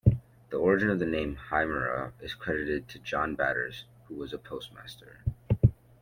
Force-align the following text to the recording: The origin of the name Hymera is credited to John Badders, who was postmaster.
The 0.49 0.57
origin 0.57 0.89
of 0.89 0.97
the 0.97 1.05
name 1.05 1.37
Hymera 1.51 2.13
is 2.21 2.33
credited 2.33 2.89
to 2.89 2.97
John 2.97 3.35
Badders, 3.37 3.83
who 4.07 4.15
was 4.15 4.33
postmaster. 4.43 5.19